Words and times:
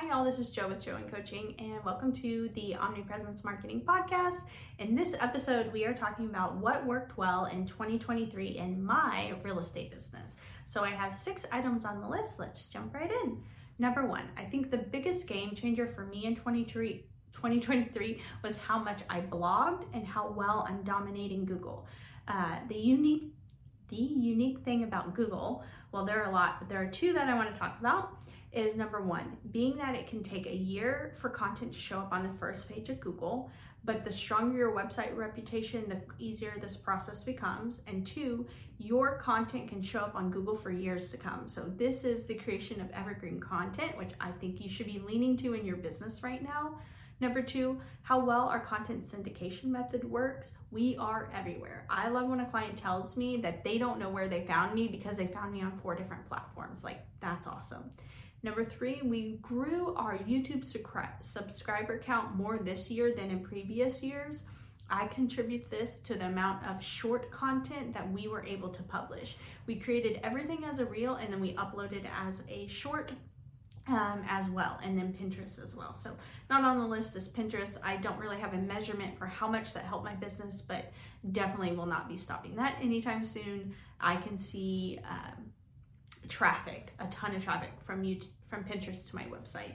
Hi, 0.00 0.06
y'all. 0.06 0.24
This 0.24 0.38
is 0.38 0.50
Jo 0.50 0.68
with 0.68 0.80
Jo 0.80 0.94
and 0.94 1.12
Coaching, 1.12 1.56
and 1.58 1.84
welcome 1.84 2.12
to 2.22 2.48
the 2.54 2.76
Omnipresence 2.76 3.42
Marketing 3.42 3.80
Podcast. 3.84 4.42
In 4.78 4.94
this 4.94 5.16
episode, 5.18 5.72
we 5.72 5.84
are 5.86 5.92
talking 5.92 6.26
about 6.26 6.54
what 6.54 6.86
worked 6.86 7.18
well 7.18 7.46
in 7.46 7.66
2023 7.66 8.58
in 8.58 8.80
my 8.80 9.34
real 9.42 9.58
estate 9.58 9.90
business. 9.92 10.36
So, 10.68 10.84
I 10.84 10.90
have 10.90 11.16
six 11.16 11.46
items 11.50 11.84
on 11.84 12.00
the 12.00 12.08
list. 12.08 12.38
Let's 12.38 12.62
jump 12.66 12.94
right 12.94 13.10
in. 13.10 13.42
Number 13.80 14.06
one, 14.06 14.28
I 14.36 14.44
think 14.44 14.70
the 14.70 14.78
biggest 14.78 15.26
game 15.26 15.56
changer 15.56 15.88
for 15.88 16.04
me 16.04 16.26
in 16.26 16.36
2023 16.36 18.22
was 18.44 18.56
how 18.56 18.78
much 18.78 19.00
I 19.10 19.20
blogged 19.22 19.84
and 19.92 20.06
how 20.06 20.30
well 20.30 20.64
I'm 20.68 20.84
dominating 20.84 21.44
Google. 21.44 21.88
Uh, 22.28 22.58
the 22.68 22.76
unique 22.76 23.32
the 23.88 23.96
unique 23.96 24.60
thing 24.60 24.84
about 24.84 25.14
Google, 25.14 25.64
well, 25.90 26.04
there 26.04 26.22
are 26.22 26.30
a 26.30 26.32
lot, 26.32 26.56
but 26.60 26.68
there 26.68 26.80
are 26.80 26.86
two 26.86 27.14
that 27.14 27.26
I 27.26 27.34
want 27.34 27.52
to 27.52 27.58
talk 27.58 27.80
about 27.80 28.18
is 28.52 28.76
number 28.76 29.00
one, 29.00 29.36
being 29.50 29.76
that 29.76 29.94
it 29.94 30.06
can 30.06 30.22
take 30.22 30.46
a 30.46 30.54
year 30.54 31.14
for 31.20 31.28
content 31.28 31.72
to 31.72 31.78
show 31.78 31.98
up 31.98 32.12
on 32.12 32.22
the 32.26 32.38
first 32.38 32.68
page 32.68 32.88
of 32.88 32.98
Google, 33.00 33.50
but 33.84 34.04
the 34.04 34.12
stronger 34.12 34.56
your 34.56 34.72
website 34.72 35.16
reputation, 35.16 35.84
the 35.88 36.00
easier 36.18 36.54
this 36.60 36.76
process 36.76 37.22
becomes. 37.24 37.80
And 37.86 38.06
two, 38.06 38.46
your 38.78 39.18
content 39.18 39.68
can 39.68 39.82
show 39.82 40.00
up 40.00 40.14
on 40.14 40.30
Google 40.30 40.56
for 40.56 40.70
years 40.70 41.10
to 41.10 41.16
come. 41.16 41.48
So, 41.48 41.64
this 41.76 42.04
is 42.04 42.26
the 42.26 42.34
creation 42.34 42.80
of 42.80 42.90
evergreen 42.90 43.40
content, 43.40 43.96
which 43.96 44.12
I 44.20 44.30
think 44.32 44.60
you 44.60 44.68
should 44.68 44.86
be 44.86 45.02
leaning 45.06 45.36
to 45.38 45.54
in 45.54 45.64
your 45.64 45.76
business 45.76 46.22
right 46.22 46.42
now. 46.42 46.78
Number 47.20 47.42
two, 47.42 47.80
how 48.02 48.24
well 48.24 48.48
our 48.48 48.60
content 48.60 49.06
syndication 49.06 49.64
method 49.64 50.04
works. 50.04 50.52
We 50.70 50.96
are 50.98 51.30
everywhere. 51.34 51.84
I 51.90 52.08
love 52.08 52.28
when 52.28 52.40
a 52.40 52.46
client 52.46 52.76
tells 52.76 53.16
me 53.16 53.38
that 53.38 53.64
they 53.64 53.76
don't 53.78 53.98
know 53.98 54.08
where 54.08 54.28
they 54.28 54.44
found 54.46 54.74
me 54.74 54.86
because 54.86 55.16
they 55.16 55.26
found 55.26 55.52
me 55.52 55.62
on 55.62 55.76
four 55.78 55.96
different 55.96 56.28
platforms. 56.28 56.84
Like, 56.84 57.00
that's 57.20 57.48
awesome. 57.48 57.90
Number 58.42 58.64
three, 58.64 59.00
we 59.02 59.38
grew 59.42 59.94
our 59.96 60.18
YouTube 60.18 60.64
subscriber 61.22 61.98
count 61.98 62.36
more 62.36 62.58
this 62.58 62.90
year 62.90 63.12
than 63.14 63.30
in 63.30 63.40
previous 63.40 64.02
years. 64.02 64.44
I 64.90 65.06
contribute 65.08 65.68
this 65.68 65.98
to 66.04 66.14
the 66.14 66.26
amount 66.26 66.66
of 66.66 66.82
short 66.82 67.30
content 67.30 67.92
that 67.94 68.10
we 68.10 68.26
were 68.26 68.44
able 68.44 68.70
to 68.70 68.82
publish. 68.84 69.36
We 69.66 69.76
created 69.76 70.20
everything 70.22 70.64
as 70.64 70.78
a 70.78 70.86
reel 70.86 71.16
and 71.16 71.32
then 71.32 71.40
we 71.40 71.54
uploaded 71.54 72.06
as 72.26 72.42
a 72.48 72.68
short 72.68 73.12
um, 73.88 74.22
as 74.28 74.50
well, 74.50 74.78
and 74.82 74.98
then 74.98 75.14
Pinterest 75.18 75.62
as 75.64 75.74
well. 75.74 75.94
So, 75.94 76.14
not 76.50 76.62
on 76.62 76.78
the 76.78 76.86
list 76.86 77.16
is 77.16 77.28
Pinterest. 77.28 77.78
I 77.82 77.96
don't 77.96 78.18
really 78.18 78.38
have 78.38 78.52
a 78.52 78.58
measurement 78.58 79.16
for 79.16 79.26
how 79.26 79.48
much 79.48 79.72
that 79.72 79.84
helped 79.84 80.04
my 80.04 80.14
business, 80.14 80.60
but 80.60 80.92
definitely 81.32 81.74
will 81.74 81.86
not 81.86 82.06
be 82.06 82.16
stopping 82.16 82.54
that 82.56 82.76
anytime 82.82 83.24
soon. 83.24 83.74
I 84.00 84.16
can 84.16 84.38
see. 84.38 85.00
Um, 85.08 85.52
traffic, 86.28 86.92
a 86.98 87.06
ton 87.06 87.34
of 87.34 87.44
traffic 87.44 87.70
from 87.84 88.04
you 88.04 88.20
from 88.48 88.64
Pinterest 88.64 89.08
to 89.08 89.16
my 89.16 89.24
website. 89.24 89.74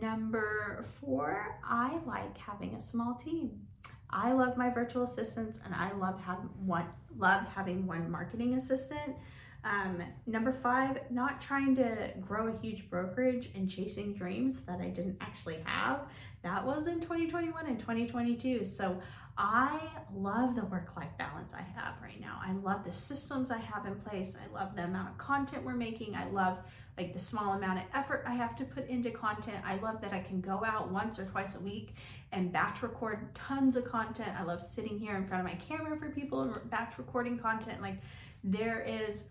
Number 0.00 0.84
four, 1.00 1.58
I 1.64 1.98
like 2.06 2.36
having 2.38 2.74
a 2.74 2.80
small 2.80 3.14
team. 3.14 3.66
I 4.10 4.32
love 4.32 4.56
my 4.56 4.68
virtual 4.70 5.04
assistants 5.04 5.58
and 5.64 5.74
I 5.74 5.92
love 5.92 6.20
having 6.20 6.50
one 6.64 6.86
love 7.16 7.46
having 7.54 7.86
one 7.86 8.10
marketing 8.10 8.54
assistant. 8.54 9.16
Um, 9.64 10.02
number 10.26 10.52
five, 10.52 10.98
not 11.10 11.40
trying 11.40 11.76
to 11.76 12.10
grow 12.20 12.48
a 12.48 12.58
huge 12.58 12.90
brokerage 12.90 13.50
and 13.54 13.70
chasing 13.70 14.12
dreams 14.12 14.60
that 14.66 14.80
I 14.80 14.88
didn't 14.88 15.18
actually 15.20 15.62
have. 15.64 16.00
That 16.42 16.64
was 16.64 16.88
in 16.88 17.00
2021 17.00 17.66
and 17.66 17.78
2022. 17.78 18.66
So 18.66 19.00
I 19.38 19.80
love 20.12 20.56
the 20.56 20.64
work 20.64 20.96
life 20.96 21.12
balance 21.16 21.52
I 21.54 21.62
have 21.62 21.94
now. 22.32 22.40
I 22.42 22.52
love 22.52 22.84
the 22.84 22.94
systems 22.94 23.50
I 23.50 23.58
have 23.58 23.86
in 23.86 23.94
place. 23.96 24.36
I 24.36 24.52
love 24.54 24.74
the 24.76 24.84
amount 24.84 25.10
of 25.10 25.18
content 25.18 25.64
we're 25.64 25.74
making. 25.74 26.14
I 26.14 26.28
love 26.30 26.58
like 26.96 27.14
the 27.14 27.20
small 27.20 27.54
amount 27.54 27.78
of 27.78 27.84
effort 27.94 28.24
I 28.26 28.34
have 28.34 28.56
to 28.56 28.64
put 28.64 28.88
into 28.88 29.10
content. 29.10 29.58
I 29.64 29.76
love 29.76 30.00
that 30.02 30.12
I 30.12 30.20
can 30.20 30.40
go 30.40 30.62
out 30.64 30.90
once 30.90 31.18
or 31.18 31.24
twice 31.24 31.56
a 31.56 31.60
week 31.60 31.94
and 32.32 32.52
batch 32.52 32.82
record 32.82 33.34
tons 33.34 33.76
of 33.76 33.84
content. 33.86 34.30
I 34.38 34.42
love 34.42 34.62
sitting 34.62 34.98
here 34.98 35.16
in 35.16 35.26
front 35.26 35.46
of 35.46 35.52
my 35.52 35.58
camera 35.58 35.96
for 35.96 36.10
people 36.10 36.42
and 36.42 36.70
batch 36.70 36.94
recording 36.98 37.38
content. 37.38 37.80
Like 37.80 37.98
there 38.44 38.80
is 38.80 39.24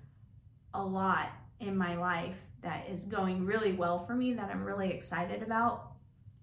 a 0.74 0.84
lot 0.84 1.30
in 1.60 1.78
my 1.78 1.98
life 1.98 2.38
that 2.62 2.88
is 2.90 3.06
going 3.06 3.46
really 3.46 3.74
well 3.74 4.06
for 4.06 4.16
me 4.16 4.34
that 4.34 4.50
I'm 4.50 4.64
really 4.64 4.92
excited 4.92 5.44
about 5.44 5.92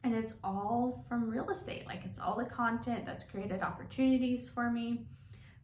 and 0.05 0.15
it's 0.15 0.35
all 0.45 1.05
from 1.09 1.29
real 1.29 1.51
estate. 1.51 1.87
Like 1.87 2.05
it's 2.05 2.21
all 2.21 2.37
the 2.37 2.45
content 2.45 3.05
that's 3.05 3.25
created 3.25 3.63
opportunities 3.63 4.49
for 4.49 4.71
me. 4.71 5.07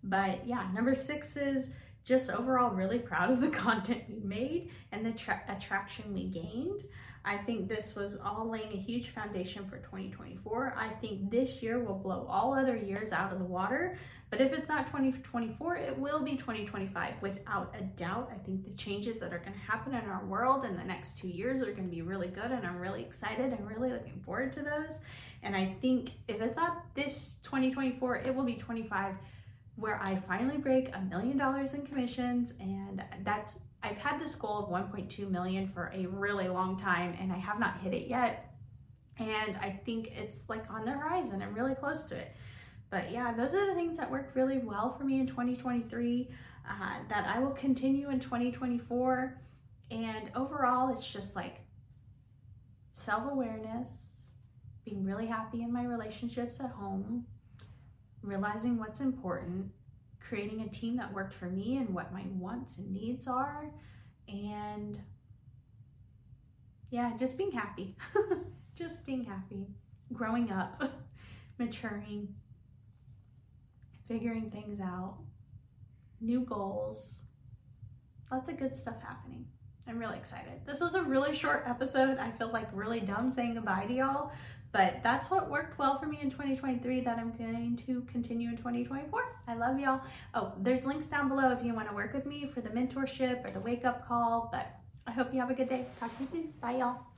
But 0.04 0.46
yeah, 0.46 0.68
number 0.72 0.94
six 0.94 1.36
is 1.36 1.72
just 2.04 2.30
overall 2.30 2.70
really 2.70 2.98
proud 2.98 3.30
of 3.30 3.40
the 3.40 3.48
content 3.64 4.02
we 4.08 4.20
made 4.20 4.70
and 4.92 5.04
the 5.04 5.12
tra- 5.12 5.42
attraction 5.48 6.12
we 6.12 6.24
gained. 6.24 6.84
I 7.26 7.38
think 7.38 7.68
this 7.68 7.94
was 7.96 8.18
all 8.22 8.50
laying 8.50 8.70
a 8.72 8.76
huge 8.76 9.08
foundation 9.08 9.66
for 9.66 9.78
2024. 9.78 10.74
I 10.76 10.88
think 11.00 11.30
this 11.30 11.62
year 11.62 11.82
will 11.82 11.94
blow 11.94 12.26
all 12.28 12.52
other 12.52 12.76
years 12.76 13.12
out 13.12 13.32
of 13.32 13.38
the 13.38 13.46
water. 13.46 13.96
But 14.28 14.42
if 14.42 14.52
it's 14.52 14.68
not 14.68 14.86
2024, 14.88 15.76
it 15.76 15.98
will 15.98 16.22
be 16.22 16.36
2025 16.36 17.14
without 17.22 17.74
a 17.78 17.82
doubt. 17.82 18.30
I 18.34 18.38
think 18.44 18.64
the 18.64 18.76
changes 18.76 19.20
that 19.20 19.32
are 19.32 19.38
going 19.38 19.54
to 19.54 19.58
happen 19.58 19.94
in 19.94 20.04
our 20.04 20.24
world 20.26 20.66
in 20.66 20.76
the 20.76 20.84
next 20.84 21.18
two 21.18 21.28
years 21.28 21.62
are 21.62 21.72
going 21.72 21.88
to 21.88 21.94
be 21.94 22.02
really 22.02 22.28
good. 22.28 22.50
And 22.50 22.66
I'm 22.66 22.78
really 22.78 23.02
excited. 23.02 23.54
I'm 23.54 23.64
really 23.64 23.90
looking 23.90 24.20
forward 24.22 24.52
to 24.54 24.60
those. 24.60 24.98
And 25.42 25.56
I 25.56 25.76
think 25.80 26.10
if 26.28 26.42
it's 26.42 26.56
not 26.56 26.84
this 26.94 27.38
2024, 27.44 28.16
it 28.18 28.34
will 28.34 28.44
be 28.44 28.56
25 28.56 29.14
where 29.76 30.00
I 30.00 30.16
finally 30.16 30.58
break 30.58 30.94
a 30.94 31.00
million 31.00 31.36
dollars 31.36 31.74
in 31.74 31.86
commissions 31.86 32.54
and 32.60 33.02
that's 33.22 33.58
I've 33.82 33.98
had 33.98 34.18
this 34.20 34.34
goal 34.34 34.58
of 34.58 34.70
1.2 34.70 35.30
million 35.30 35.68
for 35.68 35.92
a 35.94 36.06
really 36.06 36.48
long 36.48 36.80
time 36.80 37.14
and 37.20 37.30
I 37.30 37.36
have 37.36 37.58
not 37.58 37.80
hit 37.80 37.92
it 37.92 38.08
yet. 38.08 38.50
And 39.18 39.56
I 39.58 39.78
think 39.84 40.12
it's 40.16 40.48
like 40.48 40.64
on 40.70 40.86
the 40.86 40.92
horizon. 40.92 41.42
I'm 41.42 41.54
really 41.54 41.74
close 41.74 42.06
to 42.06 42.16
it. 42.16 42.34
But 42.88 43.12
yeah, 43.12 43.34
those 43.34 43.54
are 43.54 43.66
the 43.66 43.74
things 43.74 43.98
that 43.98 44.10
work 44.10 44.30
really 44.34 44.58
well 44.58 44.96
for 44.96 45.04
me 45.04 45.20
in 45.20 45.26
2023 45.26 46.30
uh, 46.68 46.74
that 47.10 47.26
I 47.26 47.40
will 47.40 47.50
continue 47.50 48.08
in 48.08 48.20
2024. 48.20 49.38
And 49.90 50.30
overall, 50.34 50.94
it's 50.96 51.06
just 51.06 51.36
like 51.36 51.60
self 52.94 53.30
awareness, 53.30 53.90
being 54.84 55.04
really 55.04 55.26
happy 55.26 55.62
in 55.62 55.72
my 55.72 55.84
relationships 55.84 56.56
at 56.60 56.70
home, 56.70 57.26
realizing 58.24 58.78
what's 58.78 59.00
important, 59.00 59.66
creating 60.20 60.62
a 60.62 60.68
team 60.68 60.96
that 60.96 61.12
worked 61.12 61.34
for 61.34 61.46
me 61.46 61.76
and 61.76 61.90
what 61.90 62.12
my 62.12 62.24
wants 62.38 62.78
and 62.78 62.92
needs 62.92 63.28
are, 63.28 63.70
and 64.28 64.98
yeah, 66.90 67.12
just 67.18 67.36
being 67.36 67.52
happy. 67.52 67.96
just 68.74 69.04
being 69.04 69.24
happy. 69.24 69.66
Growing 70.12 70.50
up, 70.50 70.82
maturing, 71.58 72.34
figuring 74.06 74.50
things 74.50 74.80
out, 74.80 75.18
new 76.20 76.40
goals, 76.40 77.20
lots 78.30 78.48
of 78.48 78.58
good 78.58 78.76
stuff 78.76 79.02
happening. 79.02 79.46
I'm 79.86 79.98
really 79.98 80.16
excited. 80.16 80.64
This 80.66 80.80
was 80.80 80.94
a 80.94 81.02
really 81.02 81.36
short 81.36 81.64
episode. 81.66 82.18
I 82.18 82.30
feel 82.30 82.50
like 82.50 82.68
really 82.72 83.00
dumb 83.00 83.32
saying 83.32 83.54
goodbye 83.54 83.86
to 83.86 83.92
y'all, 83.92 84.32
but 84.74 85.04
that's 85.04 85.30
what 85.30 85.48
worked 85.48 85.78
well 85.78 86.00
for 86.00 86.06
me 86.06 86.18
in 86.20 86.32
2023 86.32 87.02
that 87.02 87.16
I'm 87.16 87.30
going 87.38 87.80
to 87.86 88.02
continue 88.10 88.48
in 88.48 88.56
2024. 88.56 89.36
I 89.46 89.54
love 89.54 89.78
y'all. 89.78 90.00
Oh, 90.34 90.52
there's 90.58 90.84
links 90.84 91.06
down 91.06 91.28
below 91.28 91.52
if 91.52 91.64
you 91.64 91.72
want 91.72 91.88
to 91.88 91.94
work 91.94 92.12
with 92.12 92.26
me 92.26 92.50
for 92.52 92.60
the 92.60 92.70
mentorship 92.70 93.46
or 93.46 93.52
the 93.52 93.60
wake 93.60 93.84
up 93.84 94.04
call. 94.08 94.48
But 94.50 94.66
I 95.06 95.12
hope 95.12 95.32
you 95.32 95.38
have 95.38 95.50
a 95.50 95.54
good 95.54 95.68
day. 95.68 95.86
Talk 96.00 96.16
to 96.16 96.24
you 96.24 96.28
soon. 96.28 96.54
Bye, 96.60 96.78
y'all. 96.78 97.13